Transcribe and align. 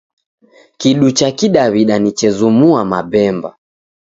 Kidu 0.79 1.07
cha 1.17 1.29
kidaw'ida 1.37 1.95
ni 1.99 2.11
chezumua 2.19 2.81
mabemba. 2.91 3.49